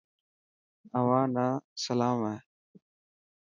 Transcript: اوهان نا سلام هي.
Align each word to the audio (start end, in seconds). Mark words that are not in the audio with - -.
اوهان 0.97 1.27
نا 1.35 1.45
سلام 1.85 2.17
هي. 2.27 2.37